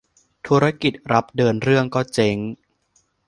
[0.47, 2.37] ธุรกิจรับเดินเรื่องก็เจ๊ง